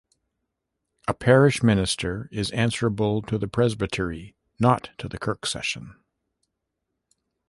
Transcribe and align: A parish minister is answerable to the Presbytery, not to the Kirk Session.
A 1.07 1.13
parish 1.13 1.61
minister 1.61 2.27
is 2.31 2.49
answerable 2.53 3.21
to 3.21 3.37
the 3.37 3.47
Presbytery, 3.47 4.35
not 4.59 4.89
to 4.97 5.07
the 5.07 5.19
Kirk 5.19 5.45
Session. 5.45 5.93